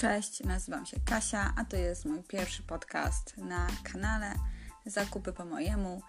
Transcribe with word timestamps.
Cześć, 0.00 0.44
nazywam 0.44 0.86
się 0.86 0.96
Kasia, 1.04 1.52
a 1.56 1.64
to 1.64 1.76
jest 1.76 2.04
mój 2.04 2.22
pierwszy 2.22 2.62
podcast 2.62 3.36
na 3.36 3.66
kanale 3.92 4.34
Zakupy 4.86 5.32
po 5.32 5.44
mojemu. 5.44 6.02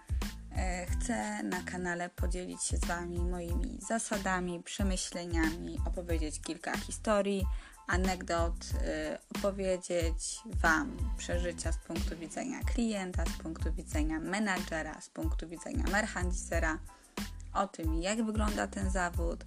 E, 0.56 0.86
chcę 0.86 1.42
na 1.42 1.62
kanale 1.62 2.10
podzielić 2.10 2.62
się 2.62 2.76
z 2.76 2.84
Wami 2.84 3.18
moimi 3.18 3.78
zasadami, 3.88 4.62
przemyśleniami, 4.62 5.78
opowiedzieć 5.86 6.40
kilka 6.40 6.76
historii, 6.76 7.46
anegdot, 7.86 8.54
e, 8.84 9.18
opowiedzieć 9.36 10.40
Wam 10.46 10.96
przeżycia 11.16 11.72
z 11.72 11.78
punktu 11.78 12.16
widzenia 12.16 12.60
klienta, 12.74 13.24
z 13.26 13.42
punktu 13.42 13.72
widzenia 13.72 14.20
menadżera, 14.20 15.00
z 15.00 15.08
punktu 15.08 15.48
widzenia 15.48 15.84
merchandisera, 15.84 16.78
o 17.54 17.66
tym, 17.66 18.02
jak 18.02 18.24
wygląda 18.24 18.66
ten 18.66 18.90
zawód, 18.90 19.44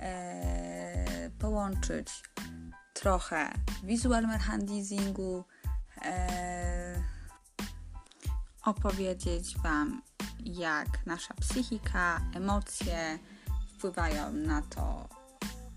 e, 0.00 1.30
połączyć 1.38 2.22
trochę 3.00 3.52
visual 3.82 4.26
merchandisingu, 4.26 5.44
e, 6.02 7.02
opowiedzieć 8.64 9.58
Wam, 9.58 10.02
jak 10.44 11.06
nasza 11.06 11.34
psychika, 11.34 12.20
emocje 12.34 13.18
wpływają 13.74 14.32
na 14.32 14.62
to, 14.62 15.08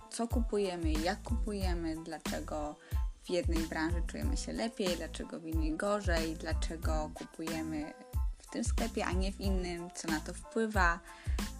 co 0.09 0.27
kupujemy, 0.27 0.91
jak 0.91 1.23
kupujemy, 1.23 1.95
dlaczego 2.03 2.75
w 3.23 3.29
jednej 3.29 3.67
branży 3.67 4.01
czujemy 4.07 4.37
się 4.37 4.53
lepiej, 4.53 4.97
dlaczego 4.97 5.39
w 5.39 5.47
innej 5.47 5.75
gorzej, 5.75 6.35
dlaczego 6.35 7.11
kupujemy 7.13 7.93
w 8.39 8.47
tym 8.51 8.63
sklepie, 8.63 9.05
a 9.05 9.11
nie 9.11 9.31
w 9.31 9.41
innym, 9.41 9.89
co 9.95 10.07
na 10.07 10.19
to 10.19 10.33
wpływa, 10.33 10.99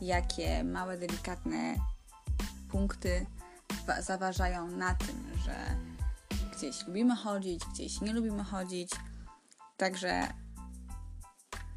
jakie 0.02 0.64
małe, 0.64 0.98
delikatne 0.98 1.76
punkty 2.72 3.26
zaważają 4.00 4.68
na 4.68 4.96
tym, 4.96 5.32
że 5.46 5.56
gdzieś 6.56 6.88
lubimy 6.88 7.16
chodzić, 7.16 7.66
gdzieś 7.66 8.02
nie 8.02 8.14
lubimy 8.14 8.44
chodzić. 8.44 8.92
Także 9.78 10.28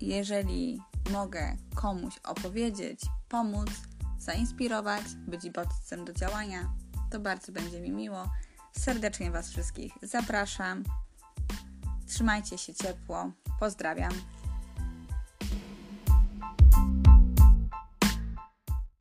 jeżeli 0.01 0.83
mogę 1.11 1.57
komuś 1.75 2.19
opowiedzieć, 2.19 3.01
pomóc, 3.29 3.71
zainspirować, 4.19 5.03
być 5.15 5.51
bodźcem 5.51 6.05
do 6.05 6.13
działania, 6.13 6.73
to 7.11 7.21
bardzo 7.21 7.53
będzie 7.53 7.81
mi 7.81 7.91
miło. 7.91 8.31
Serdecznie 8.79 9.31
Was 9.31 9.51
wszystkich 9.51 9.93
zapraszam. 10.03 10.85
Trzymajcie 12.07 12.59
się 12.59 12.75
ciepło. 12.75 13.31
Pozdrawiam. 13.61 14.13